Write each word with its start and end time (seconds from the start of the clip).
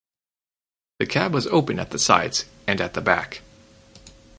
The 0.97 1.05
cab 1.05 1.31
was 1.31 1.45
open 1.45 1.77
at 1.77 1.91
the 1.91 1.99
sides 1.99 2.45
and 2.65 2.81
at 2.81 2.95
the 2.95 3.01
back. 3.01 3.43